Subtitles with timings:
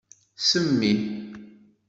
[0.47, 0.91] Semmi.